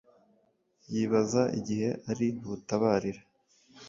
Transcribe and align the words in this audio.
yibaza 0.91 1.43
igihe 1.59 1.89
ari 2.11 2.27
butabarire 2.45 3.21